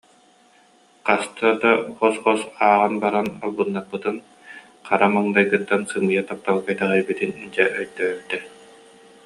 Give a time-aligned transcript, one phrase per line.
[1.05, 4.17] Хаста да хос-хос ааҕан баран албыннаппытын,
[4.87, 8.37] хара маҥнайгыттан сымыйа тапталга итэҕэйбитин, дьэ, өйдөөбүтэ